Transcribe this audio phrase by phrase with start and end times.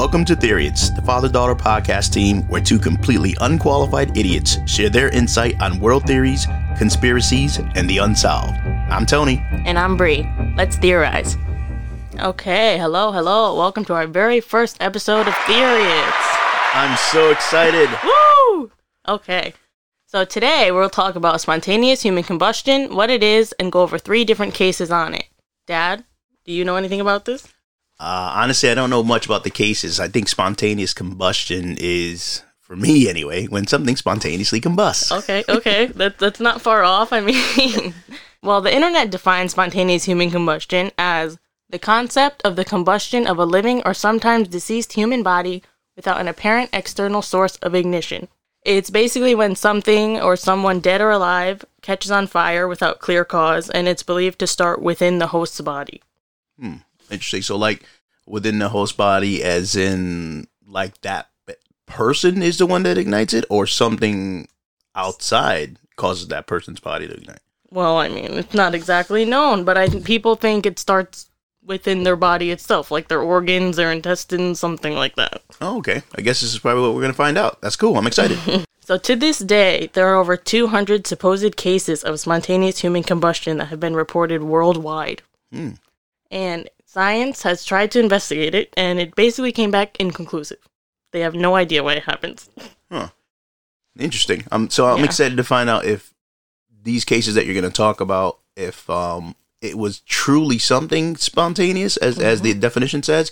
[0.00, 5.10] Welcome to Theoriots, the father daughter podcast team where two completely unqualified idiots share their
[5.10, 6.46] insight on world theories,
[6.78, 8.56] conspiracies, and the unsolved.
[8.88, 9.44] I'm Tony.
[9.66, 10.26] And I'm Bree.
[10.56, 11.36] Let's theorize.
[12.18, 13.54] Okay, hello, hello.
[13.58, 16.38] Welcome to our very first episode of Theoriots.
[16.72, 17.90] I'm so excited.
[18.02, 18.72] Woo!
[19.06, 19.52] Okay.
[20.06, 24.24] So today we'll talk about spontaneous human combustion, what it is, and go over three
[24.24, 25.26] different cases on it.
[25.66, 26.04] Dad,
[26.46, 27.46] do you know anything about this?
[28.00, 30.00] Uh, honestly, I don't know much about the cases.
[30.00, 35.12] I think spontaneous combustion is, for me anyway, when something spontaneously combusts.
[35.12, 35.86] Okay, okay.
[35.96, 37.12] that, that's not far off.
[37.12, 37.92] I mean,
[38.42, 43.44] well, the internet defines spontaneous human combustion as the concept of the combustion of a
[43.44, 45.62] living or sometimes deceased human body
[45.94, 48.28] without an apparent external source of ignition.
[48.62, 53.68] It's basically when something or someone dead or alive catches on fire without clear cause,
[53.68, 56.00] and it's believed to start within the host's body.
[56.58, 56.76] Hmm.
[57.10, 57.42] Interesting.
[57.42, 57.84] So, like
[58.26, 61.28] within the host body, as in like that
[61.90, 64.48] person is the one that ignites it, or something
[64.94, 67.40] outside causes that person's body to ignite.
[67.70, 71.30] Well, I mean, it's not exactly known, but I think people think it starts
[71.64, 75.42] within their body itself, like their organs, their intestines, something like that.
[75.60, 76.02] Oh, okay.
[76.16, 77.60] I guess this is probably what we're going to find out.
[77.60, 77.96] That's cool.
[77.96, 78.38] I'm excited.
[78.80, 83.66] so, to this day, there are over 200 supposed cases of spontaneous human combustion that
[83.66, 85.22] have been reported worldwide.
[85.52, 85.72] Hmm.
[86.30, 90.58] And science has tried to investigate it, and it basically came back inconclusive.
[91.12, 92.50] They have no idea why it happens.
[92.90, 93.08] Huh.
[93.98, 94.44] Interesting.
[94.50, 95.04] Um, so I'm Yeah.
[95.04, 96.12] excited to find out if
[96.82, 101.96] these cases that you're going to talk about, if um, it was truly something spontaneous,
[101.98, 103.30] as as the definition says,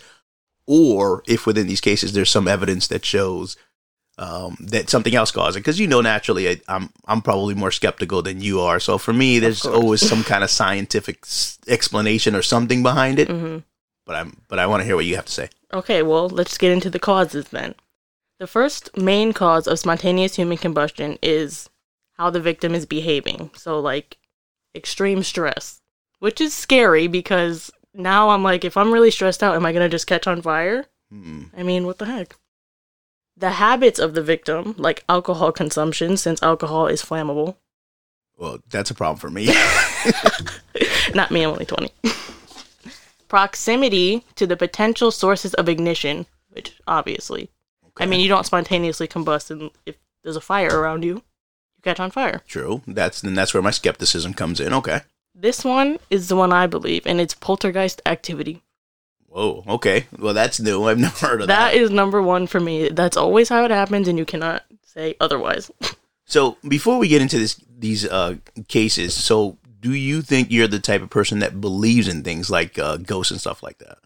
[0.67, 3.57] or if within these cases there's some evidence that shows
[4.19, 5.61] um, that something else caused it.
[5.61, 8.81] Because you know, naturally, I, I'm I'm probably more skeptical than you are.
[8.81, 13.29] So for me, there's always some kind of scientific s- explanation or something behind it.
[13.29, 13.59] hmm
[14.07, 15.49] But I'm but I want to hear what you have to say.
[15.73, 17.75] Okay, well, let's get into the causes then.
[18.41, 21.69] The first main cause of spontaneous human combustion is
[22.15, 23.51] how the victim is behaving.
[23.55, 24.17] So, like,
[24.75, 25.81] extreme stress,
[26.21, 29.85] which is scary because now I'm like, if I'm really stressed out, am I going
[29.85, 30.87] to just catch on fire?
[31.11, 31.45] Hmm.
[31.57, 32.37] I mean, what the heck?
[33.39, 37.55] The habits of the victim, like alcohol consumption, since alcohol is flammable.
[38.37, 39.47] Well, that's a problem for me.
[41.15, 41.93] Not me, I'm only 20.
[43.29, 47.51] Proximity to the potential sources of ignition, which obviously,
[47.97, 52.01] I mean, you don't spontaneously combust and if there's a fire around you, you catch
[52.01, 52.43] on fire.
[52.49, 52.83] True.
[52.87, 54.73] That's then that's where my skepticism comes in.
[54.73, 55.03] Okay.
[55.35, 58.63] This one is the one I believe, and it's poltergeist activity.
[59.29, 59.63] Whoa.
[59.69, 60.07] Okay.
[60.19, 60.85] Well, that's new.
[60.85, 61.73] I've never heard of that.
[61.73, 62.89] That is number one for me.
[62.89, 65.71] That's always how it happens, and you cannot say otherwise.
[66.25, 68.37] so before we get into this, these uh,
[68.69, 72.79] cases, so do you think you're the type of person that believes in things like
[72.79, 73.99] uh, ghosts and stuff like that?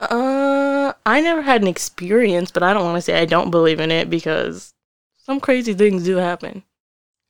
[0.00, 3.78] Uh, I never had an experience, but I don't want to say I don't believe
[3.78, 4.74] in it because
[5.18, 6.64] some crazy things do happen.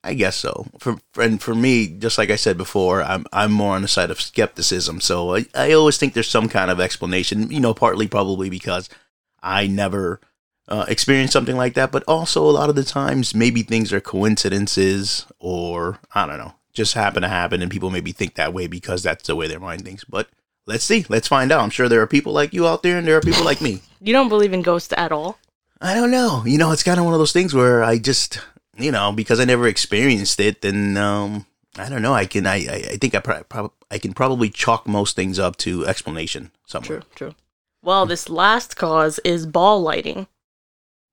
[0.04, 0.66] I guess so.
[0.78, 4.10] For and for me, just like I said before, I'm I'm more on the side
[4.10, 5.00] of skepticism.
[5.00, 7.50] So I, I always think there's some kind of explanation.
[7.50, 8.88] You know, partly probably because
[9.42, 10.20] I never
[10.68, 14.00] uh, experienced something like that, but also a lot of the times maybe things are
[14.00, 18.66] coincidences or I don't know, just happen to happen, and people maybe think that way
[18.66, 20.04] because that's the way their mind thinks.
[20.04, 20.28] But
[20.66, 21.60] let's see, let's find out.
[21.60, 23.80] I'm sure there are people like you out there, and there are people like me.
[24.04, 25.38] You don't believe in ghosts at all?
[25.80, 26.42] I don't know.
[26.44, 28.40] You know, it's kind of one of those things where I just,
[28.76, 31.46] you know, because I never experienced it, then um,
[31.76, 32.14] I don't know.
[32.14, 35.56] I can, I, I think I, pro- prob- I can probably chalk most things up
[35.58, 37.00] to explanation somewhere.
[37.00, 37.34] True, true.
[37.82, 40.26] Well, this last cause is ball lighting.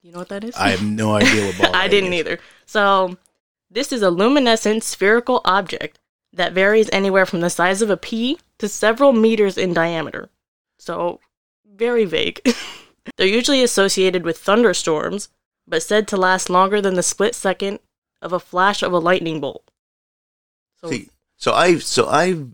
[0.01, 0.55] You know what that is?
[0.55, 1.71] I have no idea what ball.
[1.75, 2.19] I didn't is.
[2.19, 2.39] either.
[2.65, 3.17] So,
[3.71, 5.99] this is a luminescent spherical object
[6.33, 10.29] that varies anywhere from the size of a pea to several meters in diameter.
[10.77, 11.19] So,
[11.65, 12.41] very vague.
[13.17, 15.29] They're usually associated with thunderstorms,
[15.69, 17.79] but said to last longer than the split second
[18.21, 19.63] of a flash of a lightning bolt.
[20.81, 22.47] So, See, so I've, so I've,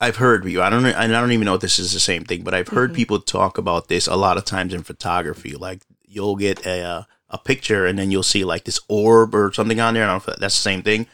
[0.00, 0.60] I've heard you.
[0.60, 2.90] I don't, I don't even know if this is the same thing, but I've heard
[2.92, 2.96] Mhm.
[2.96, 5.54] people talk about this a lot of times in photography.
[5.54, 9.80] Like you'll get a a picture and then you'll see like this orb or something
[9.80, 10.04] on there.
[10.04, 11.06] I don't know if that's the same thing,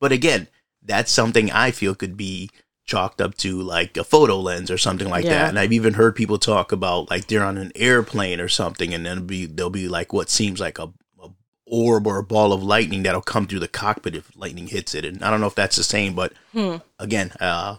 [0.00, 0.48] but again,
[0.82, 2.50] that's something I feel could be
[2.84, 5.30] chalked up to like a photo lens or something like Yeah.
[5.30, 5.48] that.
[5.50, 9.06] And I've even heard people talk about like they're on an airplane or something, and
[9.06, 10.92] then be there'll be like what seems like a,
[11.22, 11.28] a
[11.66, 15.04] orb or a ball of lightning that'll come through the cockpit if lightning hits it.
[15.04, 16.76] And I don't know if that's the same, but hmm.
[16.98, 17.76] again, uh,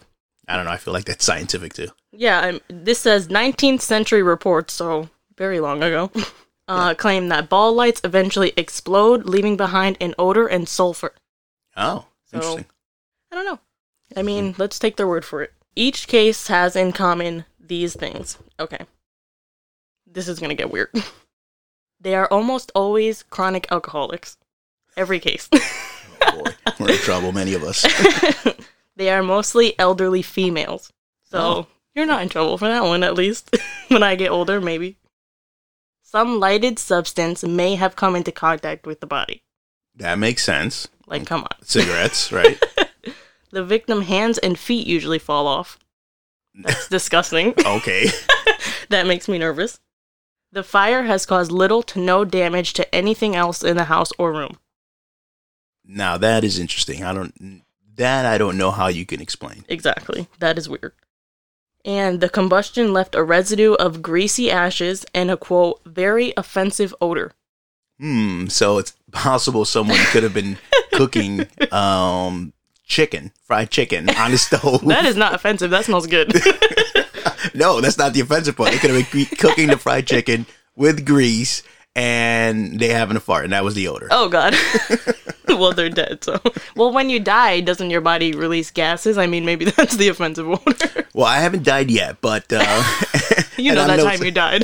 [0.48, 0.72] I don't know.
[0.72, 1.88] I feel like that's scientific too.
[2.12, 6.12] Yeah, I'm, this says 19th century reports, so very long ago,
[6.68, 11.14] uh, claim that ball lights eventually explode, leaving behind an odor and sulfur.
[11.76, 12.66] Oh, So- interesting.
[13.32, 13.60] I don't know.
[14.16, 14.62] I mean, hmm.
[14.62, 15.54] let's take their word for it.
[15.76, 18.38] Each case has in common these things.
[18.60, 18.86] Okay.
[20.06, 20.90] this is going to get weird.
[22.00, 24.36] They are almost always chronic alcoholics.
[24.98, 25.48] Every case.
[25.54, 27.86] Oh boy, we're in trouble, many of us.
[28.98, 30.92] they are mostly elderly females.
[31.24, 31.68] So Oh.
[31.96, 33.56] you're not in trouble for that one, at least.
[33.88, 34.98] when I get older, maybe.
[36.02, 39.42] Some lighted substance may have come into contact with the body.
[39.96, 40.90] That makes sense.
[41.08, 41.64] Like, come on.
[41.64, 42.62] Cigarettes, right?
[43.54, 45.78] The victim hands and feet usually fall off.
[46.56, 47.54] That's disgusting.
[47.64, 48.08] Okay.
[48.90, 49.80] that makes me nervous.
[50.52, 54.34] The fire has caused little to no damage to anything else in the house or
[54.34, 54.58] room.
[55.86, 57.04] Now that is interesting.
[57.04, 57.62] I don't
[57.96, 59.66] that I don't know how you can explain.
[59.70, 60.28] Exactly.
[60.40, 60.94] That is weird.
[61.86, 67.34] And the combustion left a residue of greasy ashes and a quote, very offensive odor.
[68.00, 68.48] Hmm.
[68.48, 70.58] So it's possible someone could have been
[70.94, 72.54] cooking um
[72.94, 74.84] chicken, fried chicken on the stove.
[74.94, 75.72] That is not offensive.
[75.72, 76.32] That smells good.
[77.56, 78.72] no, that's not the offensive part.
[78.72, 80.46] They could have been cooking the fried chicken
[80.76, 81.64] with grease
[81.96, 84.08] and they having a fart, and that was the odor.
[84.10, 84.56] oh, God.
[85.48, 86.24] well, they're dead.
[86.24, 86.40] So,
[86.76, 89.18] well, when you die, doesn't your body release gases?
[89.18, 91.08] I mean, maybe that's the offensive odor.
[91.14, 92.84] Well, I haven't died yet, but uh,
[93.58, 94.64] you know I'm that no- time you died.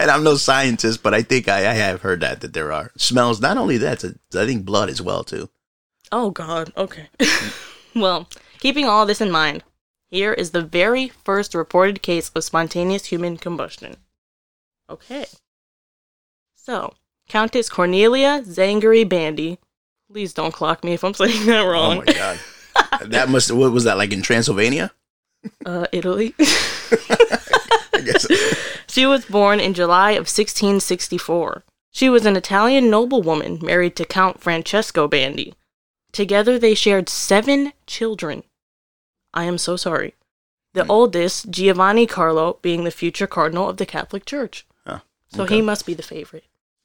[0.00, 2.90] and I'm no scientist, but I think I, I have heard that that there are
[2.96, 3.40] smells.
[3.40, 5.48] Not only that, I think blood as well too.
[6.14, 6.72] Oh, God.
[6.76, 7.08] Okay.
[7.96, 8.28] well,
[8.60, 9.64] keeping all this in mind,
[10.12, 13.96] here is the very first reported case of spontaneous human combustion.
[14.88, 15.26] Okay.
[16.54, 16.94] So,
[17.28, 19.58] Countess Cornelia Zangari Bandi.
[20.08, 21.96] Please don't clock me if I'm saying that wrong.
[21.98, 22.38] Oh my god,
[23.10, 23.50] that must.
[23.50, 24.92] What was that like in Transylvania?
[25.66, 26.32] uh, Italy.
[26.38, 28.26] I guess.
[28.88, 31.64] she was born in July of 1664.
[31.90, 35.54] She was an Italian noblewoman married to Count Francesco Bandi.
[36.14, 38.44] Together they shared seven children.
[39.34, 40.14] I am so sorry.
[40.72, 40.90] The Hmm.
[40.90, 44.64] oldest, Giovanni Carlo, being the future cardinal of the Catholic Church.
[44.86, 45.56] Huh, So okay.
[45.56, 46.44] he must be the favorite.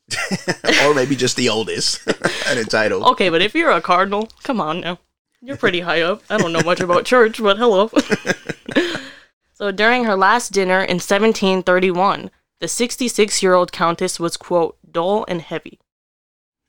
[0.83, 2.01] or maybe just the oldest
[2.47, 3.03] and entitled.
[3.03, 4.97] Okay, but if you're a cardinal, come on now.
[5.41, 6.23] You're pretty high up.
[6.29, 7.89] I don't know much about church, but hello.
[9.53, 15.23] so during her last dinner in 1731, the 66 year old countess was, quote, dull
[15.27, 15.79] and heavy.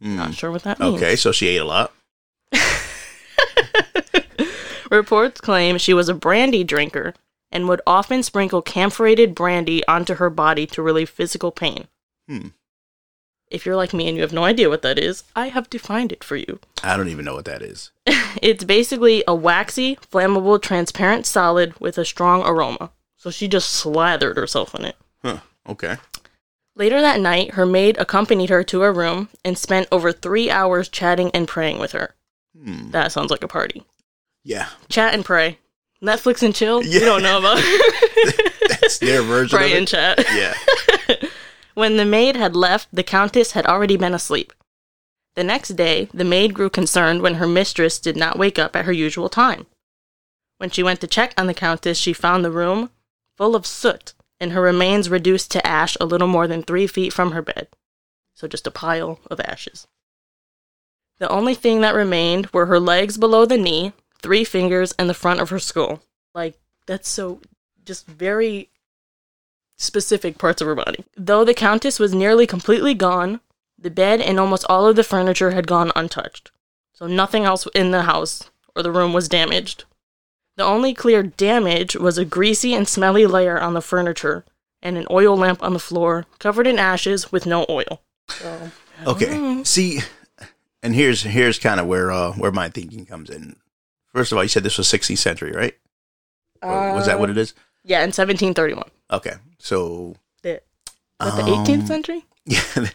[0.03, 0.17] Hmm.
[0.17, 0.97] Not sure what that means.
[1.03, 1.93] Okay, so she ate a lot.
[4.91, 7.15] Reports claim she was a brandy drinker
[7.53, 11.87] and would often sprinkle camphorated brandy onto her body to relieve physical pain.
[12.29, 12.49] Hmm.
[13.51, 16.13] If you're like me and you have no idea what that is, I have defined
[16.13, 16.61] it for you.
[16.85, 17.91] I don't even know what that is.
[18.41, 22.93] It's basically a waxy, flammable, transparent solid with a strong aroma.
[23.17, 24.97] So she just slathered herself in it.
[25.25, 25.39] Huh.
[25.69, 25.97] Okay.
[26.77, 30.89] Later that night, her maid accompanied her to her room and spent over three hours
[30.89, 32.15] chatting and praying with her.
[32.57, 32.91] Hmm.
[32.91, 33.85] That sounds like a party.
[34.45, 35.59] Yeah, Chat and pray.
[36.03, 36.83] Netflix and chill?
[36.83, 37.01] Yeah.
[37.01, 37.57] You don't know about
[38.69, 40.25] that's their version pray and chat.
[40.35, 40.55] Yeah.
[41.75, 44.53] When the maid had left, the countess had already been asleep.
[45.35, 48.85] The next day, the maid grew concerned when her mistress did not wake up at
[48.85, 49.67] her usual time.
[50.59, 52.91] When she went to check on the countess, she found the room
[53.37, 57.13] full of soot and her remains reduced to ash a little more than three feet
[57.13, 57.69] from her bed.
[58.35, 59.87] So just a pile of ashes.
[61.19, 63.93] The only thing that remained were her legs below the knee,
[64.23, 66.01] three fingers, and the front of her skull.
[66.35, 67.41] Like, that's so
[67.85, 68.69] just very
[69.77, 71.05] specific parts of her body.
[71.17, 73.41] Though the Countess was nearly completely gone,
[73.79, 76.51] the bed and almost all of the furniture had gone untouched.
[76.93, 79.85] So nothing else in the house or the room was damaged.
[80.57, 84.45] The only clear damage was a greasy and smelly layer on the furniture
[84.83, 88.03] and an oil lamp on the floor covered in ashes with no oil.
[88.29, 88.71] So,
[89.07, 89.39] Okay.
[89.39, 89.65] know.
[89.65, 90.01] See,
[90.83, 93.57] and here's here's kind of where uh where my thinking comes in.
[94.15, 95.75] First of all, you said this was 16th century, right?
[96.63, 97.55] Or was that what it is?
[97.85, 98.85] Yeah, in 1731.
[99.13, 99.35] Okay.
[99.59, 100.61] So The,
[101.19, 102.25] what, the Um, 18th century?
[102.47, 102.83] yeah, the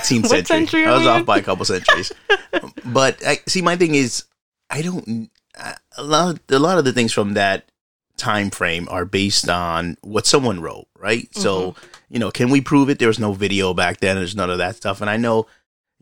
[0.00, 0.44] 18th What century.
[0.44, 2.12] century I was off by a couple centuries.
[2.84, 4.24] but I, see, my thing is,
[4.70, 5.30] I don't.
[5.58, 7.70] uh, A lot, of, a lot of the things from that
[8.16, 11.28] time frame are based on what someone wrote, right?
[11.34, 11.86] So, Mm-hmm.
[12.10, 12.98] you know, can we prove it?
[12.98, 14.16] There was no video back then.
[14.16, 15.46] There's none of that stuff, and I know,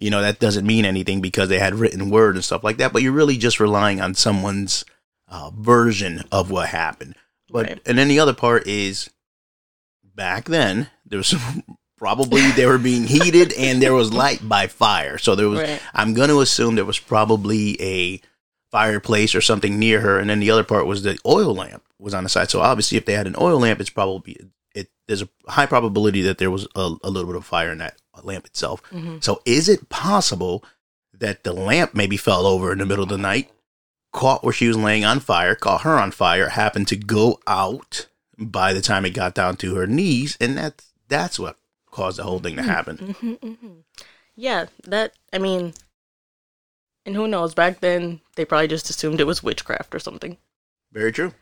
[0.01, 2.93] you know, that doesn't mean anything because they had written word and stuff like that.
[2.93, 4.85] But you're really just relying on someone's
[5.29, 7.15] uh, version of what happened.
[7.51, 7.81] But Right.
[7.85, 9.11] and then the other part is
[10.03, 11.35] back then there was
[11.99, 15.19] probably they were being heated and there was light by fire.
[15.19, 15.81] So there was Right.
[15.95, 18.21] I'm going to assume there was probably a
[18.71, 22.15] fireplace or something near her and then the other part was the oil lamp was
[22.15, 22.51] on the side.
[22.51, 24.37] So obviously if they had an oil lamp it's probably
[24.75, 27.79] it there's a high probability that there was a, a little bit of fire in
[27.79, 28.83] that lamp itself.
[28.93, 29.23] Mhm.
[29.23, 30.65] So is it possible
[31.13, 33.51] that the lamp maybe fell over in the middle of the night,
[34.13, 38.07] caught where she was laying on fire, caught her on fire, happened to go out
[38.39, 41.57] by the time it got down to her knees, and that's that's what
[41.91, 43.15] caused the whole thing to happen.
[43.21, 43.81] hmm hmm
[44.37, 45.75] Yeah, that, I mean,
[47.05, 50.37] and who knows, back then they probably just assumed it was witchcraft or something.
[50.93, 51.35] Very true.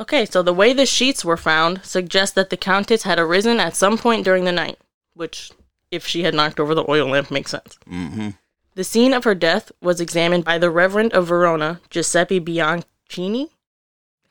[0.00, 3.74] Okay, so the way the sheets were found suggests that the Countess had arisen at
[3.74, 4.78] some point during the night,
[5.14, 5.50] which,
[5.90, 7.78] if she had knocked over the oil lamp, makes sense.
[7.86, 8.30] hmm
[8.74, 13.50] The scene of her death was examined by the Reverend of Verona, Giuseppe Bianchini,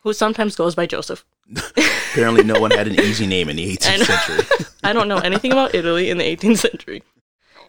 [0.01, 1.25] who sometimes goes by Joseph.
[2.11, 4.03] Apparently, no one had an easy name in the 18th know.
[4.05, 4.67] century.
[4.83, 7.03] I don't know anything about Italy in the 18th century.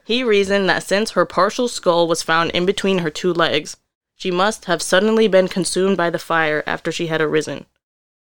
[0.05, 3.77] He reasoned that since her partial skull was found in between her two legs,
[4.17, 7.67] she must have suddenly been consumed by the fire after she had arisen.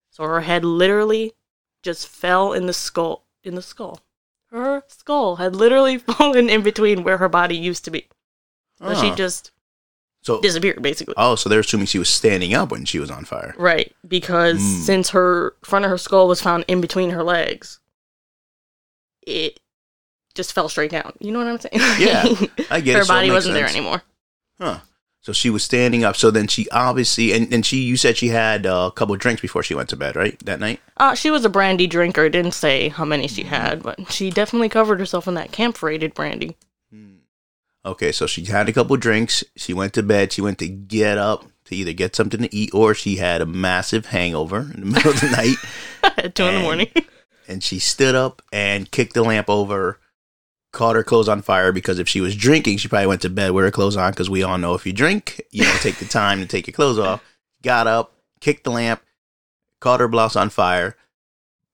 [0.09, 1.33] So her head literally
[1.83, 3.25] just fell in the skull.
[3.43, 3.99] In the skull.
[4.51, 8.07] Her skull had literally fallen in between where her body used to be.
[8.79, 9.51] So she just
[10.23, 11.13] so, disappeared, basically.
[11.17, 13.53] oh, so they're assuming she was standing up when she was on fire.
[13.57, 14.81] Right, because Mm.
[14.81, 17.79] since her front of her skull was found in between her legs,
[19.25, 19.59] it
[20.33, 21.13] just fell straight down.
[21.19, 21.99] You know what I'm saying?
[21.99, 22.23] Yeah,
[22.71, 23.05] I get her it.
[23.05, 24.01] so body makes wasn't there anymore.
[24.59, 24.79] Huh.
[25.21, 26.15] So she was standing up.
[26.15, 29.41] So then she obviously, and, and she, you said she had uh, a couple drinks
[29.41, 30.37] before she went to bed, right?
[30.45, 30.79] That night?
[30.97, 32.27] Uh, she was a brandy drinker.
[32.27, 36.57] Didn't say how many she had, but she definitely covered herself in that camphorated brandy.
[37.83, 39.43] Okay, so she had a couple drinks.
[39.55, 40.31] She went to bed.
[40.31, 43.45] She went to get up to either get something to eat or she had a
[43.45, 45.55] massive hangover in the middle of the night.
[46.17, 46.91] At two in the morning.
[47.47, 49.99] And she stood up and kicked the lamp over,
[50.71, 53.51] caught her clothes on fire because if she was drinking, she probably went to bed
[53.51, 56.05] with her clothes on because we all know if you drink, you don't take the
[56.05, 57.23] time to take your clothes off.
[57.61, 59.01] Got up, kicked the lamp,
[59.79, 60.95] caught her blouse on fire.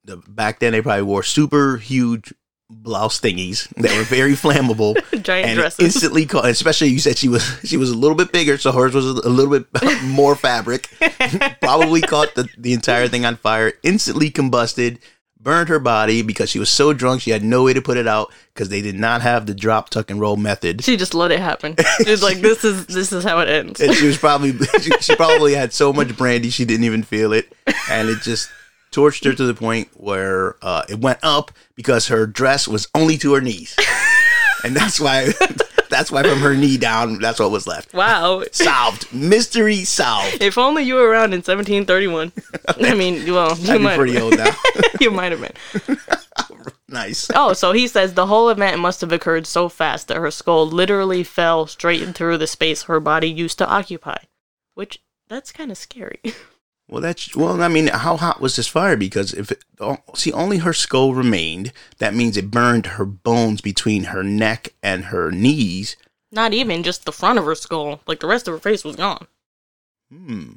[0.04, 2.34] The, back then, they probably wore super huge
[2.70, 4.96] blouse thingies that were very flammable.
[5.24, 5.86] Giant and dresses.
[5.96, 6.46] instantly caught.
[6.46, 9.30] Especially you said she was she was a little bit bigger, so hers was a
[9.30, 9.68] little bit
[10.04, 10.90] more fabric.
[11.62, 13.74] Probably caught the, the entire thing on fire.
[13.84, 15.00] Instantly combusted,
[15.48, 18.06] burned her body because she was so drunk she had no way to put it
[18.06, 20.84] out because they did not have the drop, tuck, and roll method.
[20.84, 21.74] she just let it happen.
[22.04, 24.52] She was like, "This is this is how it ends." And she was probably
[24.82, 27.54] she, she probably had so much brandy she didn't even feel it,
[27.90, 28.50] and it just
[28.92, 33.18] torched her to the point where uh, it went up because her dress was only
[33.20, 33.74] to her knees,
[34.66, 35.32] and that's why
[35.90, 37.94] that's why from her knee down that's what was left.
[37.94, 38.44] Wow.
[38.52, 40.42] Solved, mystery solved.
[40.42, 42.32] If only you were around in 1731.
[42.68, 44.56] I mean, well, you I'd might pretty old now.
[45.00, 45.98] you might have been.
[46.90, 47.30] nice.
[47.34, 50.68] Oh, so he says the whole event must have occurred so fast that her skull
[50.68, 54.18] literally fell straight through the space her body used to occupy.
[54.74, 56.22] Which, that's kind of scary.
[56.90, 57.62] Well, that's well.
[57.62, 58.96] I mean, how hot was this fire?
[58.96, 61.74] Because if it, oh, see, only her skull remained.
[61.98, 65.98] That means it burned her bones between her neck and her knees.
[66.32, 68.02] Not even just the front of her skull.
[68.08, 69.28] Like, the rest of her face was gone.
[70.12, 70.54] Hmm.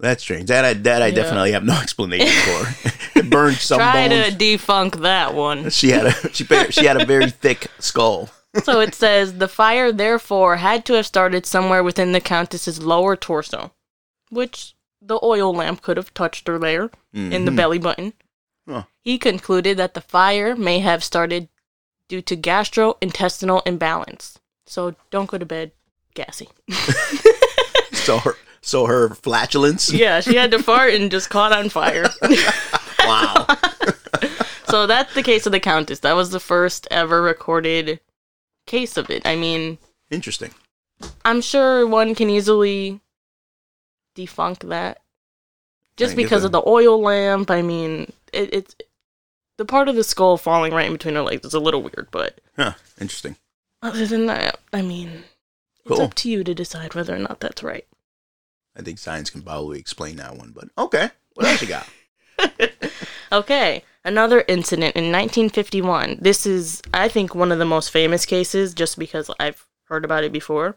[0.00, 0.48] That's strange.
[0.48, 1.14] That I that I Yeah.
[1.14, 2.90] definitely have no explanation for.
[3.20, 4.36] it burned some Try bones.
[4.36, 5.70] to defunk that one.
[5.70, 8.28] She had a she she had a very thick skull.
[8.64, 13.14] so it says the fire therefore had to have started somewhere within the countess's lower
[13.14, 13.70] torso,
[14.30, 14.74] which
[15.06, 17.56] the oil lamp could have touched her there in the Mhm.
[17.56, 18.12] belly button.
[18.68, 18.84] Huh.
[19.02, 21.48] He concluded that the fire may have started
[22.08, 24.38] due to gastrointestinal imbalance.
[24.66, 25.72] So don't go to bed
[26.14, 26.48] gassy.
[27.92, 29.90] So her so her flatulence.
[29.90, 32.06] yeah, she had to fart and just caught on fire.
[33.06, 33.46] Wow.
[34.68, 36.00] so that's the case of the countess.
[36.00, 38.00] That was the first ever recorded
[38.66, 39.26] case of it.
[39.26, 39.76] I mean,
[40.10, 40.52] Interesting.
[41.24, 43.00] I'm sure one can easily
[44.14, 45.00] defunk that.
[45.96, 48.76] Just because of the oil lamp, I mean, it, it's
[49.58, 52.08] the part of the skull falling right in between her legs is a little weird,
[52.10, 52.72] but Huh.
[53.00, 53.36] Interesting.
[53.80, 55.24] other than that, I mean,
[55.86, 57.86] it's up to you to decide whether or not that's right.
[58.76, 61.10] I think science can probably explain that one, but okay.
[61.34, 61.88] What else you got?
[63.32, 66.18] okay, another incident in 1951.
[66.20, 70.24] This is, I think, one of the most famous cases just because I've heard about
[70.24, 70.76] it before.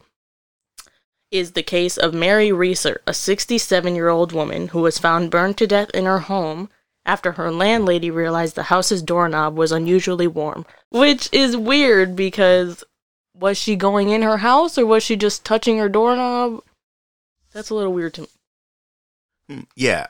[1.30, 5.58] Is the case of Mary Reeser, a 67 year old woman who was found burned
[5.58, 6.70] to death in her home
[7.06, 10.66] after her landlady realized the house's doorknob was unusually warm.
[10.90, 12.84] Which is weird because
[13.36, 16.64] was she going in her house or was she just touching her doorknob?
[17.52, 18.28] That's a little weird to me.
[19.50, 20.08] Hmm, Yeah.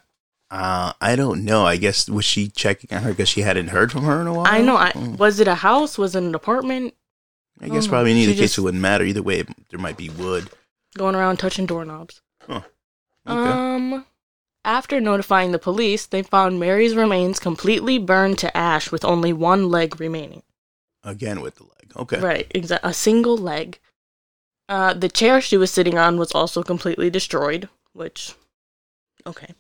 [0.50, 1.66] Uh, I don't know.
[1.66, 4.34] I guess was she checking on her because she hadn't heard from her in a
[4.34, 4.46] while?
[4.48, 4.78] I know.
[4.78, 5.16] I, Hmm.
[5.18, 5.98] was it a house?
[5.98, 6.94] Was it an apartment?
[7.60, 9.04] I guess Oh, probably in either she case just- it wouldn't matter.
[9.04, 10.50] Either way, there might be wood.
[10.98, 12.22] Going around touching doorknobs.
[12.50, 12.66] Okay.
[13.26, 14.06] Um,
[14.64, 19.70] after notifying the police, they found Mary's remains completely burned to ash with only one
[19.70, 20.44] leg remaining.
[21.04, 21.92] Again with the leg.
[21.96, 22.20] Okay.
[22.20, 23.80] Right, exa- a single leg.
[24.70, 28.34] Uh, the chair she was sitting on was also completely destroyed, which,
[29.26, 29.54] okay.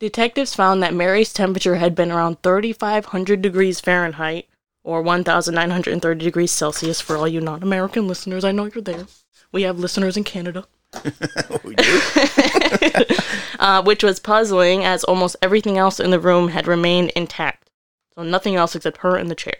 [0.00, 4.48] Detectives found that Mary's temperature had been around 3,500 degrees Fahrenheit
[4.84, 8.44] or 1,930 degrees Celsius for all you non American listeners.
[8.44, 9.06] I know you're there.
[9.54, 10.66] We have listeners in Canada.
[11.64, 12.00] we do.
[13.60, 17.70] uh, which was puzzling as almost everything else in the room had remained intact.
[18.16, 19.54] So nothing else except her in the chair.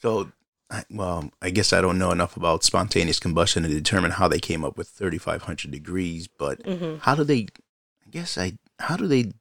[0.00, 0.32] So,
[0.70, 4.40] I- well, I guess I don't know enough about spontaneous combustion to determine how they
[4.40, 7.48] came up with 3,500 degrees, but hmm how do they,
[8.06, 9.32] I guess I, how do they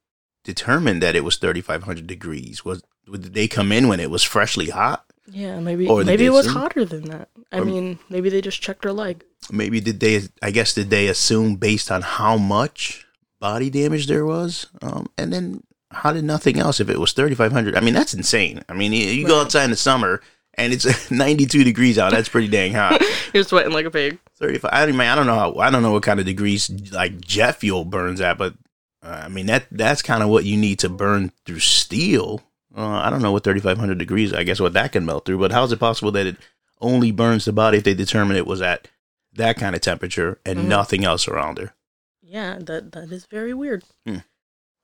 [0.43, 2.65] determine that it was 3,500 degrees?
[2.65, 5.05] Was, did they come in when it was freshly hot?
[5.27, 7.29] Yeah, maybe Or maybe it was assume- hotter than that.
[7.51, 9.23] I Or- mean, maybe they just checked her leg.
[9.51, 13.05] Maybe did they, I guess, did they assume based on how much
[13.39, 14.67] body damage there was?
[14.81, 17.75] Um, and then how did nothing else if it was 3,500?
[17.75, 18.63] I mean, that's insane.
[18.69, 20.21] I mean, you, you go outside in the summer
[20.55, 22.11] and it's 92 degrees out.
[22.11, 23.01] That's pretty dang hot.
[23.33, 24.19] You're sweating like a pig.
[24.37, 27.21] 35 I mean I don't know how I don't know what kind of degrees like
[27.21, 28.53] jet fuel burns at but
[29.01, 32.41] uh, I mean that that's kind of what you need to burn through steel
[32.75, 35.51] uh, I don't know what 3500 degrees I guess what that can melt through but
[35.51, 36.37] how is it possible that it
[36.81, 38.87] only burns the body if they determine it was at
[39.33, 40.65] that kind of temperature and Mhm.
[40.65, 41.73] nothing else around her
[42.21, 43.83] Yeah, that that is very weird.
[44.05, 44.17] Hmm.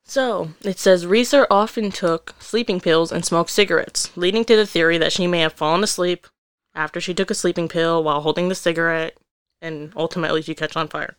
[0.04, 4.96] So it says Reeser often took sleeping pills and smoked cigarettes, leading to the theory
[4.98, 6.26] that she may have fallen asleep
[6.74, 9.16] after she took a sleeping pill while holding the cigarette,
[9.60, 11.16] and ultimately she catch on fire,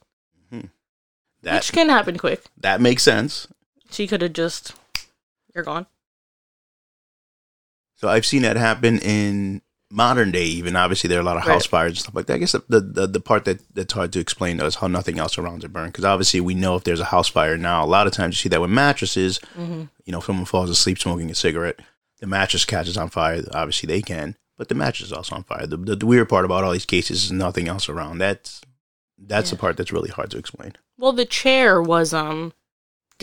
[1.43, 2.43] that which can happen quick.
[2.57, 3.47] that makes sense
[3.91, 4.73] She could have just,
[5.53, 5.85] you're gone.
[8.03, 10.43] So I've seen that happen in modern day.
[10.43, 11.69] Even obviously, there are a lot of house Right.
[11.69, 12.33] fires and stuff like that.
[12.33, 15.19] I guess the the, the part that that's hard to explain though is how nothing
[15.19, 15.93] else around it burned.
[15.93, 18.41] Because obviously, we know if there's a house fire now, a lot of times you
[18.43, 19.39] see that with mattresses.
[19.55, 21.79] hmm You know, if someone falls asleep smoking a cigarette,
[22.19, 23.41] the mattress catches on fire.
[23.53, 25.65] Obviously, they can, but the mattress is also on fire.
[25.65, 28.17] The, the, the weird part about all these cases is nothing else around.
[28.17, 28.59] That's
[29.17, 30.73] that's the part that's really hard to explain.
[30.97, 32.51] Well, the chair was um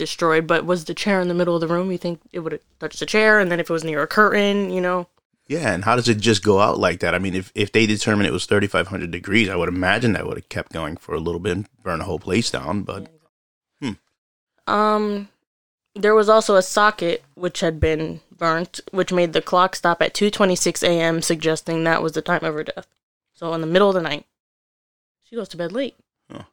[0.01, 1.91] destroyed, but was the chair in the middle of the room?
[1.91, 4.07] You think it would have touched the chair, and then if it was near a
[4.07, 5.07] curtain, you know?
[5.47, 7.13] Yeah, and how does it just go out like that?
[7.13, 10.37] I mean, if, if they determine it was 3,500 degrees, I would imagine that would
[10.37, 12.81] have kept going for a little bit and burn the whole place down.
[12.81, 13.07] But
[13.79, 13.91] Hmm.
[14.65, 15.29] Um,
[15.93, 20.13] there was also a socket which had been burnt, which made the clock stop at
[20.15, 22.87] 2:26 a.m., suggesting that was the time of her death.
[23.33, 24.25] So in the middle of the night,
[25.23, 25.95] she goes to bed late.
[26.31, 26.43] Huh.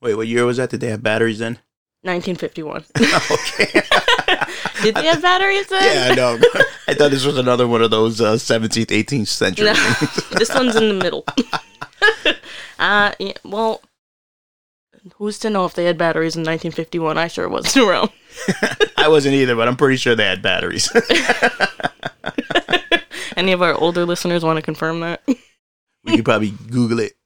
[0.00, 0.70] wait, what year was that?
[0.70, 1.58] Did they have batteries then?
[2.08, 2.84] 1951.
[3.30, 3.82] okay.
[4.82, 5.82] Did they have batteries then?
[5.82, 6.38] yeah, I know.
[6.88, 9.66] I thought this was another one of those uh, 17th, 18th century.
[9.66, 9.74] No,
[10.38, 11.24] this one's in the middle.
[12.78, 13.82] uh, yeah, well,
[15.16, 17.18] who's to know if they had batteries in 1951?
[17.18, 18.10] I sure wasn't around.
[18.96, 20.90] I wasn't either, but I'm pretty sure they had batteries.
[23.36, 25.22] Any of our older listeners want to confirm that?
[26.04, 27.17] we could probably Google it.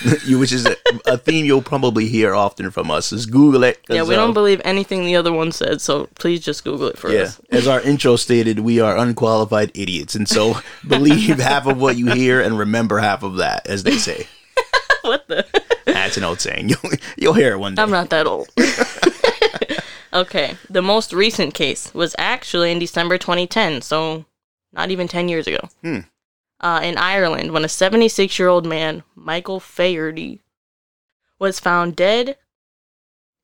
[0.24, 3.80] you, which is a, a theme you'll probably hear often from us is Google it.
[3.88, 6.98] Yeah, we uh, don't believe anything the other one said, so please just Google it
[6.98, 7.40] for Yeah, us.
[7.50, 12.12] as our intro stated, we are unqualified idiots, and so believe half of what you
[12.12, 14.26] hear and remember half of that, as they say.
[15.02, 15.46] what the?
[15.86, 16.68] That's an old saying.
[16.68, 17.82] You'll you'll hear it one day.
[17.82, 18.48] I'm not that old.
[20.12, 24.24] okay, the most recent case was actually in December 2010, so
[24.72, 25.68] not even 10 years ago.
[25.82, 26.00] Hmm.
[26.60, 30.40] Uh, in Ireland, when a 76 year old man, Michael Faherty,
[31.38, 32.36] was found dead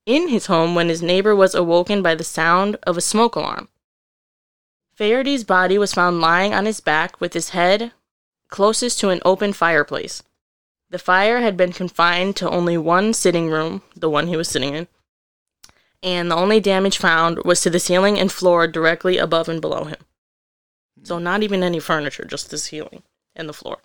[0.05, 3.69] in his home when his neighbor was awoken by the sound of a smoke alarm.
[4.93, 7.91] Faherty's body was found lying on his back with his head
[8.49, 10.23] closest to an open fireplace.
[10.89, 14.73] The fire had been confined to only one sitting room, the one he was sitting
[14.73, 14.87] in,
[16.03, 19.85] and the only damage found was to the ceiling and floor directly above and below
[19.85, 19.97] him.
[21.03, 23.03] So, not even any furniture, just the ceiling
[23.35, 23.77] and the floor.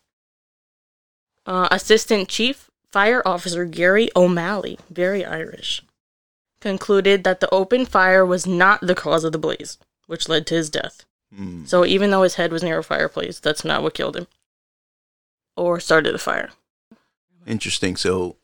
[1.44, 5.83] Uh, Assistant Chief Fire Officer Gary O'Malley, very Irish,
[6.61, 10.55] concluded that the open fire was not the cause of the blaze, which led to
[10.55, 11.05] his death.
[11.35, 11.64] Hmm.
[11.64, 14.27] So, even though his head was near a fireplace, that's not what killed him
[15.61, 16.51] or started the fire.
[17.46, 17.96] Interesting.
[17.96, 18.37] So,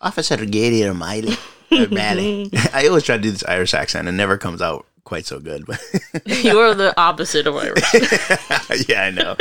[0.00, 1.36] Officer Gary O'Malley.
[1.72, 2.50] O'Malley.
[2.72, 5.40] I always try to do this Irish accent, and it never comes out quite so
[5.40, 5.64] good.
[6.26, 8.88] You are the opposite of what I Irish.
[8.88, 9.36] yeah, I know.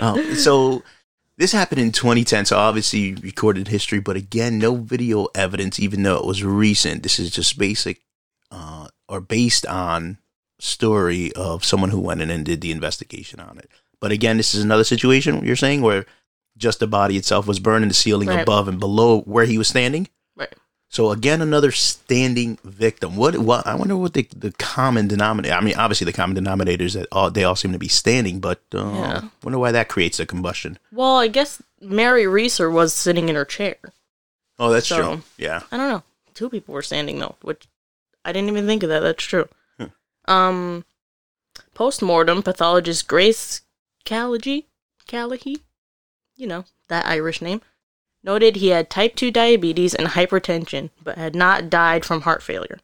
[0.00, 0.82] Um, so
[1.38, 6.16] this happened in 2010, so obviously recorded history, but again, no video evidence, even though
[6.18, 7.02] it was recent.
[7.02, 8.02] This is just basic
[8.50, 10.18] uh, or based on
[10.60, 13.68] story of someone who went in and did the investigation on it.
[14.00, 16.06] But again, this is another situation you're saying where
[16.56, 18.40] just the body itself was burned in the ceiling Right.
[18.40, 20.08] above and below where he was standing.
[20.88, 23.16] So again, another standing victim.
[23.16, 23.36] What?
[23.38, 23.66] What?
[23.66, 25.54] I wonder what the, the common denominator.
[25.54, 28.38] I mean, obviously the common denominator is that all they all seem to be standing,
[28.40, 29.20] but uh, Yeah.
[29.42, 30.78] wonder why that creates a combustion.
[30.92, 33.76] Well, I guess Mary Reeser was sitting in her chair.
[34.58, 35.22] Oh, that's So- true.
[35.36, 35.62] Yeah.
[35.72, 36.02] I don't know.
[36.34, 37.66] Two people were standing though, which
[38.24, 39.00] I didn't even think of that.
[39.00, 39.48] That's true.
[39.78, 40.30] Hmm.
[40.32, 40.84] Um,
[41.74, 43.62] post-mortem pathologist Grace
[44.04, 44.64] Callagy,
[45.08, 45.60] Callahy,
[46.36, 47.60] you know, that Irish name,
[48.26, 52.80] noted he had type 2 diabetes and hypertension, but had not died from heart failure.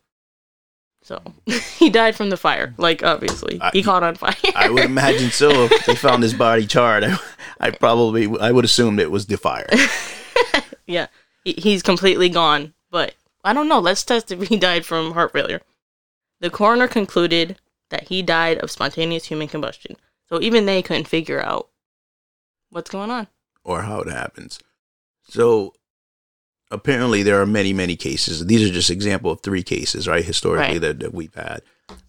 [1.02, 1.20] So,
[1.78, 3.58] he died from the fire, like, obviously.
[3.60, 4.34] I- he caught on fire.
[4.54, 5.50] I would imagine so.
[5.64, 7.18] If they found his body charred, I,
[7.60, 9.68] I probably I would assume it was the fire.
[10.86, 11.08] yeah,
[11.44, 12.72] he, he's completely gone.
[12.90, 13.80] But I don't know.
[13.80, 15.60] Let's test if he died from heart failure.
[16.40, 17.58] The coroner concluded
[17.90, 19.96] that he died of spontaneous human combustion.
[20.28, 21.68] So even they couldn't figure out
[22.70, 23.26] what's going on.
[23.64, 24.58] or how it happens.
[25.28, 25.74] So
[26.70, 28.44] apparently there are many, many cases.
[28.46, 30.24] These are just example of three cases, right?
[30.24, 30.80] Historically Right.
[30.80, 31.62] that, that we've had.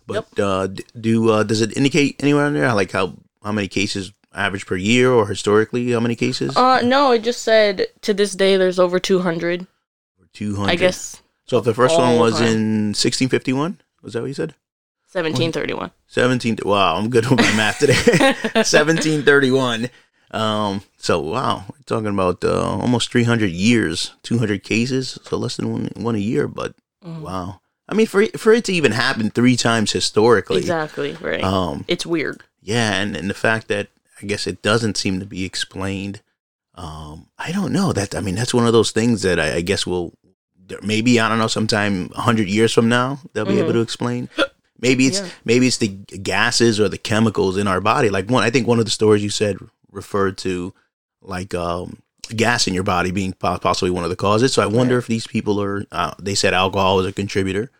[0.05, 0.67] But uh,
[0.99, 4.75] do uh, does it indicate anywhere on there like how how many cases average per
[4.75, 6.55] year or historically how many cases?
[6.57, 9.65] Uh, no, it just said to this day there's over 200.
[10.33, 10.71] Two hundred.
[10.71, 12.47] I guess So if the first one was time.
[12.47, 14.55] in 1651, was that what you said?
[15.11, 15.91] 1731.
[16.07, 16.57] 17.
[16.65, 17.93] Wow, I'm good with my math today.
[18.53, 19.89] 1731.
[20.33, 20.81] Um.
[20.97, 25.89] So wow, we're talking about uh, almost 300 years, 200 cases, so less than one
[25.95, 26.47] one a year.
[26.47, 26.73] But
[27.05, 27.19] Mhm.
[27.21, 31.43] wow, I mean, for for it to even happen three times historically, Exactly, right.
[31.43, 32.41] um, it's weird.
[32.61, 33.89] yeah, and and the fact that
[34.21, 36.21] I guess it doesn't seem to be explained.
[36.75, 38.15] Um, I don't know that.
[38.15, 40.13] I mean, that's one of those things that I, I guess will
[40.81, 41.47] maybe I don't know.
[41.47, 43.73] Sometime hundred years from now, they'll be able Mhm.
[43.73, 44.29] to explain.
[44.79, 45.27] Maybe it's Yeah.
[45.45, 48.09] maybe it's the gases or the chemicals in our body.
[48.09, 49.57] Like one, I think one of the stories you said
[49.93, 50.73] referred to
[51.21, 51.99] like um,
[52.35, 54.53] gas in your body being possibly one of the causes.
[54.53, 54.99] So I wonder Right.
[55.03, 55.85] if these people are.
[55.91, 57.71] Uh, they said alcohol was a contributor.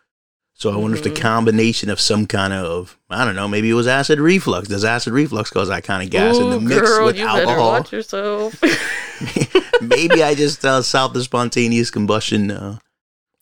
[0.56, 1.14] So I wonder if Mhm.
[1.14, 4.68] the combination of some kind of I don't know, maybe it was acid reflux.
[4.68, 7.40] Does acid reflux cause that kind of gas in the mix girl, with you better
[7.48, 7.70] alcohol?
[7.72, 8.54] watch yourself.
[9.80, 12.78] maybe I just uh, solved the spontaneous combustion uh,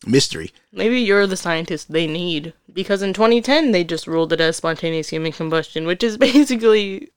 [0.07, 0.53] mystery.
[0.73, 2.55] Maybe you're the scientist they need.
[2.73, 7.11] Because in 2010, they just ruled it as spontaneous human combustion, which is basically.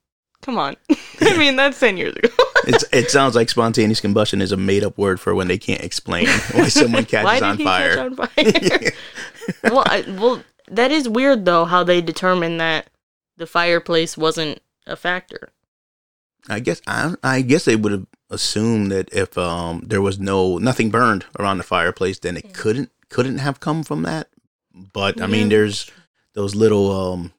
[0.46, 0.76] Come on.
[1.20, 2.28] I mean, that's 10 years ago.
[2.68, 5.84] It's, it sounds like spontaneous combustion is a made up word for when they can't
[5.84, 8.00] explain why someone catches Why on fire.
[8.00, 8.92] on fire?
[9.62, 12.90] well, I, well, that is weird, though, how they determined that
[13.36, 15.50] the fireplace wasn't a factor.
[16.48, 20.58] I guess I, I guess they would have assumed that if um, there was no
[20.58, 24.28] nothing burned around the fireplace, then it couldn't couldn't have come from that.
[24.92, 25.88] But I mean, there's
[26.32, 27.32] those little um,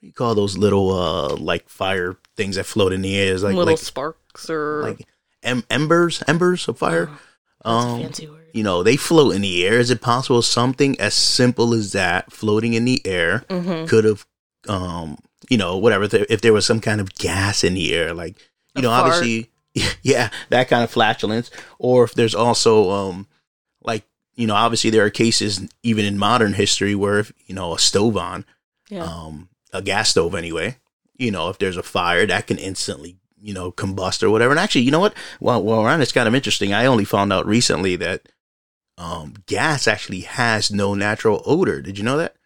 [0.00, 3.34] you call those little uh like fire things that float in the air?
[3.34, 4.82] It's like Little like sparks or.
[4.82, 5.06] like
[5.42, 7.10] em- embers embers of fire.
[7.64, 8.46] Oh, um, fancy word.
[8.54, 9.78] you know, they float in the air.
[9.78, 14.26] Is it possible something as simple as that floating in the air hmm could have,
[14.68, 15.18] um,
[15.50, 18.38] you know, whatever, th- if there was some kind of gas in the air, like,
[18.74, 19.12] you A know, fart.
[19.12, 19.50] obviously,
[20.02, 23.26] yeah, that kind of flatulence, or if there's also, um,
[23.82, 24.04] like,
[24.36, 27.78] you know, obviously there are cases even in modern history where, if, you know, a
[27.78, 28.46] stove on,
[28.88, 29.04] Yeah.
[29.04, 30.76] um, a gas stove anyway,
[31.16, 34.52] you know, if there's a fire, that can instantly, you know, combust or whatever.
[34.52, 35.14] And actually, you know what?
[35.40, 36.72] Well, well, around it's kind of interesting.
[36.72, 38.28] I only found out recently that
[38.98, 41.80] um, gas actually has no natural odor.
[41.80, 42.36] Did you know that?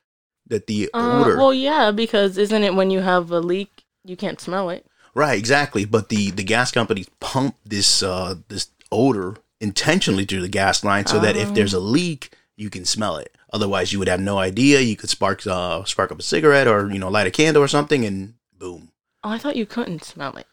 [0.46, 4.16] That the Uh, odor, well, yeah, because isn't it when you have a leak, you
[4.16, 4.86] can't smell it?
[5.14, 5.38] right?
[5.38, 5.84] Exactly.
[5.84, 11.06] But the the gas companies pump this uh, this odor intentionally through the gas line
[11.06, 11.54] so that if Oh.
[11.54, 13.34] there's a leak, you can smell it.
[13.54, 14.80] Otherwise, you would have no idea.
[14.80, 17.68] You could spark uh, spark up a cigarette or you know light a candle or
[17.68, 18.90] something, and boom.
[19.22, 20.46] Oh, I thought you couldn't smell it.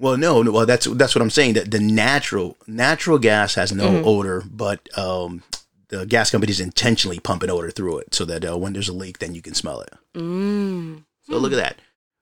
[0.00, 1.54] Well, no, no, well that's that's what I'm saying.
[1.54, 4.04] That the natural natural gas has no Mhm.
[4.04, 5.44] odor, but um,
[5.88, 8.92] the gas companies intentionally pump an odor through it so that uh, when there's a
[8.92, 9.92] leak, then you can smell it.
[10.16, 11.04] Mm.
[11.22, 11.76] So look at that.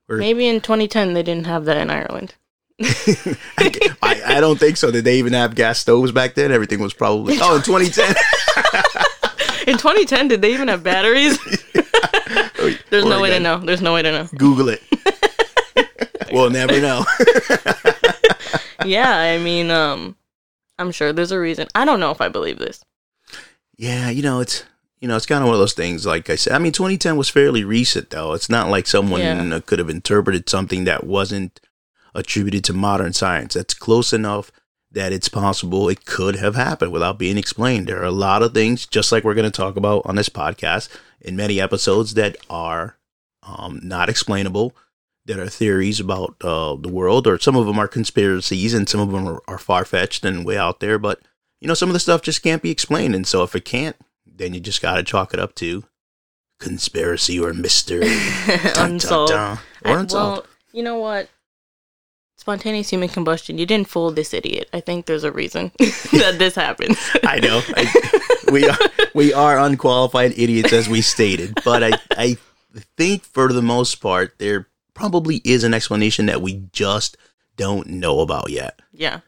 [0.09, 2.35] We're- Maybe in 2010 they didn't have that in Ireland.
[4.03, 4.91] I, I don't think so.
[4.91, 6.53] Did they even have gas stoves back then?
[6.53, 8.15] Everything was probably oh in 2010.
[9.67, 11.39] In 2010, did they even have batteries?
[12.91, 13.59] There's no way to know.
[13.59, 14.29] There's no way to know.
[14.37, 14.83] Google it.
[16.33, 17.05] we'll never know.
[18.85, 20.17] Yeah, I mean, um,
[20.79, 21.67] I'm sure there's a reason.
[21.75, 22.85] I don't know if I believe this.
[23.77, 24.65] yeah, you know it's
[25.01, 26.07] you know it's kind of one of those things.
[26.07, 28.33] Like I said, I mean 2010 was fairly recent though.
[28.35, 29.61] It's not like someone Yeah.
[29.61, 31.61] could have interpreted something that wasn't
[32.15, 33.55] attributed to modern science.
[33.55, 34.51] That's close enough
[34.97, 37.87] that it's possible it could have happened without being explained.
[37.87, 40.31] There are a lot of things, just like we're going to talk about on this
[40.31, 40.89] podcast
[41.21, 42.97] in many episodes, that are
[43.43, 44.75] um, not explainable.
[45.27, 49.01] That are theories about uh, the world, or some of them are conspiracies, and some
[49.01, 50.99] of them are, are far fetched and way out there.
[50.99, 51.21] But
[51.61, 53.97] you know, some of the stuff just can't be explained, and so if it can't,
[54.25, 55.83] then you just got to chalk it up to
[56.61, 58.07] conspiracy or mystery.
[58.47, 59.33] Dun, dun, Unsolved.
[59.33, 59.59] dun.
[59.85, 61.29] Or I- well, you know what?
[62.37, 63.59] Spontaneous human combustion.
[63.59, 64.69] You didn't fool this idiot.
[64.73, 66.97] I think there's a reason that this happened.
[67.25, 67.63] I know.
[67.77, 68.21] I,
[68.53, 68.79] we are
[69.15, 72.37] we are unqualified idiots as we stated, but I I
[72.97, 77.17] think for the most part there probably is an explanation that we just
[77.57, 78.81] don't know about yet.
[78.93, 79.21] Yeah.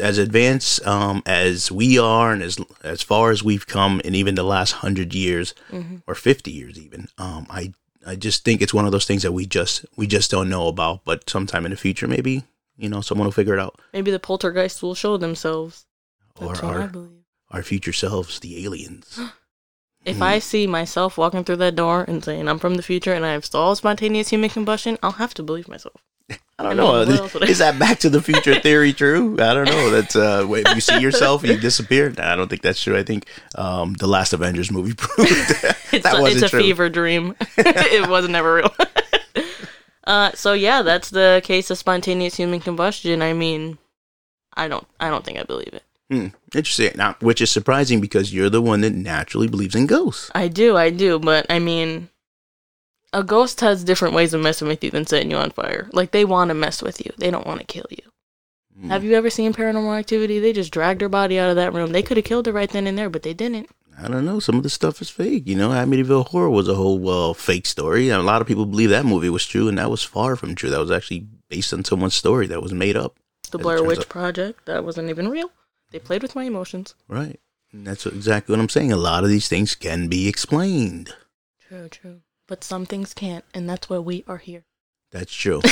[0.00, 4.34] As- advanced um, as we are, and as as far as we've come, in even
[4.36, 6.02] the last hundred years Mhm.
[6.06, 7.74] or fifty years, even, um, I
[8.06, 10.68] I just think it's one of those things that we just we just don't know
[10.68, 11.04] about.
[11.04, 12.44] But sometime in the future, maybe
[12.76, 15.86] you know someone will figure it out, Maybe the poltergeists will show themselves.
[16.40, 17.24] or That's I our believe.
[17.50, 19.18] our future selves, the aliens.
[20.04, 20.22] If Mm.
[20.22, 23.32] I see myself walking through that door and saying I'm from the future and I
[23.32, 25.96] have stalled spontaneous human combustion, I'll have to believe myself.
[26.56, 26.92] I don't know.
[27.04, 29.34] mean, what else would I- Is that Back to the Future theory true?
[29.40, 29.90] I don't know.
[29.90, 32.10] That's uh, if you see yourself, you disappear.
[32.10, 32.96] Nah, I don't think that's true.
[32.96, 36.56] I think um, the last Avengers movie proved that, It's that a, wasn't it's a
[36.56, 36.60] true.
[36.62, 37.34] fever dream.
[37.58, 38.74] it was never real.
[40.06, 43.20] uh, so yeah, that's the case of spontaneous human combustion.
[43.20, 43.78] I mean,
[44.54, 45.82] I don't, I don't think I believe it.
[46.10, 46.92] Hmm, interesting.
[46.96, 50.30] Now, which is surprising because you're the one that naturally believes in ghosts.
[50.34, 52.10] I do, I do, but I mean,
[53.14, 55.88] a ghost has different ways of messing with you than setting you on fire.
[55.92, 58.02] Like they want to mess with you, they don't want to kill you.
[58.78, 58.90] Hmm.
[58.90, 60.40] Have you ever seen Paranormal Activity?
[60.40, 61.92] They just dragged her body out of that room.
[61.92, 63.70] They could have killed her right then and there, but they didn't.
[63.96, 64.40] I don't know.
[64.40, 65.44] Some of the stuff is fake.
[65.46, 68.10] You know, Amityville Horror was a whole uh, fake story.
[68.10, 70.56] And a lot of people believe that movie was true, and that was far from
[70.56, 70.70] true.
[70.70, 73.16] That was actually based on someone's story that was made up.
[73.52, 74.08] The Blair Witch out.
[74.08, 75.52] Project, that wasn't even real.
[75.92, 76.96] They played with my emotions.
[77.06, 77.38] Right.
[77.72, 78.90] And that's exactly what I'm saying.
[78.90, 81.14] A lot of these things can be explained.
[81.68, 82.20] True, true.
[82.46, 84.64] But some things can't, and that's why we are here.
[85.10, 85.62] That's true.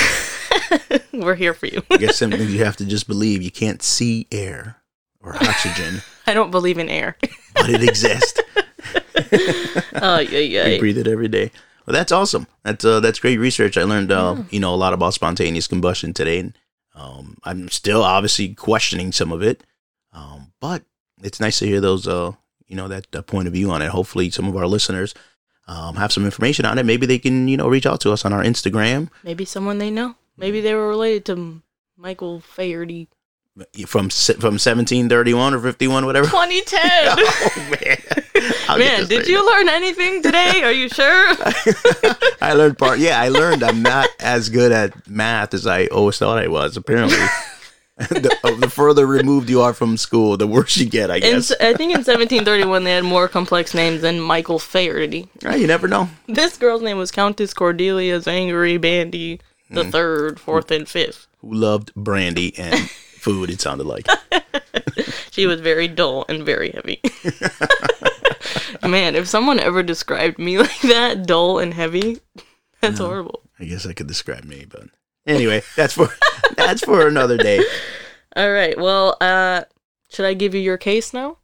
[1.13, 1.83] We're here for you.
[1.91, 3.43] I guess some things you have to just believe.
[3.43, 4.83] You can't see air
[5.21, 7.17] or oxygen, I don't believe in air.
[7.55, 8.41] but it exists.
[9.95, 10.79] oh, yeah, We yeah.
[10.79, 11.51] breathe it every day.
[11.87, 12.47] Well, that's awesome.
[12.65, 13.77] That's uh, that's great research.
[13.77, 16.59] I learned uh, you know a lot about spontaneous combustion today, and
[16.95, 19.65] um, I'm still obviously questioning some of it.
[20.13, 20.85] Um, but
[21.23, 22.33] it's nice to hear those uh,
[22.67, 23.89] you know that, that point of view on it.
[23.91, 25.13] Hopefully, some of our listeners
[25.73, 26.85] um, have some information on it.
[26.85, 29.91] Maybe they can you know reach out to us on our Instagram Maybe someone they
[29.91, 30.17] know.
[30.37, 31.63] Maybe they were related to
[31.97, 33.09] Michael Faherty.
[33.87, 36.27] from from 1731 or 51, whatever.
[36.31, 36.81] 2010.
[36.85, 37.99] oh man,
[38.69, 40.63] I'll Man, did you learn anything today?
[40.63, 41.25] Are you sure?
[42.43, 42.99] I learned part.
[42.99, 46.77] Yeah, I learned I'm not as good at math as I always thought I was.
[46.77, 47.19] Apparently,
[48.11, 51.11] the, uh, the further removed you are from school, the worse you get.
[51.11, 51.51] I In, guess.
[51.53, 55.29] I think in 1731 they had more complex names than Michael Faherty.
[55.45, 56.09] Ah, you never know.
[56.27, 61.27] This girl's name was Countess Cordelia Zangary Bandi the third, fourth, and fifth.
[61.41, 63.51] Who loved brandy and food?
[63.51, 64.07] It sounded like.
[65.31, 67.01] She was very dull and very heavy.
[68.87, 72.21] Man, if someone ever described me like that, dull and heavy,
[72.83, 73.41] that's horrible.
[73.59, 74.89] I guess I could describe me, but
[75.27, 76.09] anyway, that's for
[76.57, 77.65] that's for another day.
[78.37, 78.79] All right.
[78.79, 79.63] Well, uh,
[80.09, 81.39] should I give you your case now?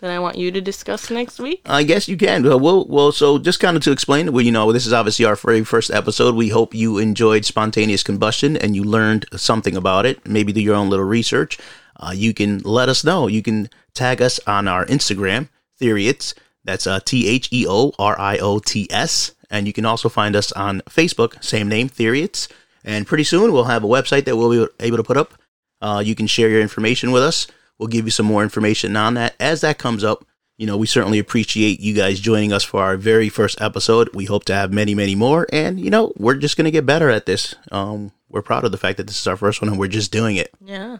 [0.00, 1.62] That I want you to discuss next week.
[1.66, 2.42] I guess you can.
[2.42, 5.24] Well, well, well so just kind of to explain, well, you know, this is obviously
[5.24, 6.34] our very first episode.
[6.34, 10.26] We hope you enjoyed spontaneous combustion and you learned something about it.
[10.26, 11.58] Maybe do your own little research.
[11.96, 13.28] Uh, you can let us know.
[13.28, 15.48] You can tag us on our Instagram,
[15.80, 16.34] Theoriots.
[16.64, 19.32] That's uh, T H E O R I O T S.
[19.48, 22.48] And you can also find us on Facebook, same name, Theoriots.
[22.84, 25.34] And pretty soon we'll have a website that we'll be able to put up.
[25.80, 27.46] Uh, you can share your information with us.
[27.78, 30.24] We'll give you some more information on that as that comes up.
[30.56, 34.08] You know, we certainly appreciate you guys joining us for our very first episode.
[34.14, 35.48] We hope to have many, many more.
[35.52, 37.56] And, you know, we're just going to get better at this.
[37.72, 40.12] Um, we're proud of the fact that this is our first one and we're just
[40.12, 40.52] doing it.
[40.64, 40.98] Yeah.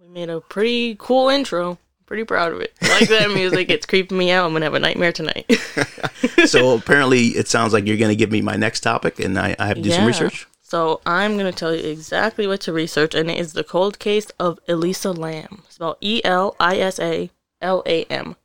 [0.00, 1.78] We made a pretty cool intro.
[2.06, 2.74] Pretty proud of it.
[2.82, 3.70] I like that music.
[3.70, 4.44] It's creeping me out.
[4.44, 5.46] I'm going to have a nightmare tonight.
[6.46, 9.54] so apparently, it sounds like you're going to give me my next topic and I,
[9.60, 10.48] I have to do some research.
[10.70, 13.98] So I'm going to tell you exactly what to research, and it is the cold
[13.98, 15.64] case of Elisa Lam.
[15.68, 17.28] Spelled E L I S A
[17.60, 18.36] L A M.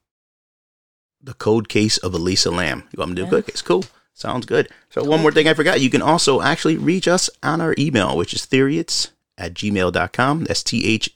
[1.22, 2.84] The cold case of Elisa Lam.
[2.92, 3.30] You want me to do a Yeah.
[3.30, 3.62] quick case?
[3.62, 3.86] Cool.
[4.16, 4.70] Sounds good.
[4.90, 5.82] So one more thing I forgot.
[5.82, 10.46] You can also actually reach us on our email, which is theoriots at gmail.com.
[10.46, 11.12] That's T-H-E-O-R-I-O-T-S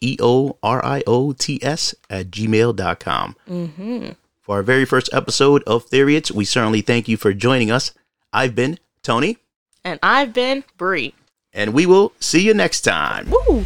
[2.09, 3.35] at gmail.com.
[3.49, 4.09] Mm-hmm.
[4.41, 7.93] For our very first episode of Theoriots, we certainly thank you for joining us.
[8.33, 9.37] I've been Tony,
[9.83, 11.13] And I've been Bree.
[11.53, 13.29] and we will see you next time.
[13.29, 13.65] Woo!